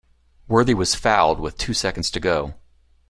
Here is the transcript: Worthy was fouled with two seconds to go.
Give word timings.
Worthy 0.47 0.73
was 0.73 0.95
fouled 0.95 1.39
with 1.39 1.59
two 1.59 1.75
seconds 1.75 2.09
to 2.09 2.19
go. 2.19 2.55